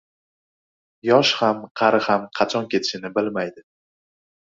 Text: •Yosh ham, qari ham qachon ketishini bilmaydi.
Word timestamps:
•Yosh 1.09 1.35
ham, 1.43 1.61
qari 1.83 2.01
ham 2.09 2.27
qachon 2.41 2.69
ketishini 2.75 3.17
bilmaydi. 3.21 3.69